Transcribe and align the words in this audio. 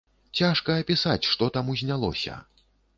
Цяжка 0.39 0.79
апісаць, 0.83 1.29
што 1.35 1.53
там 1.59 1.73
узнялося! 1.77 2.45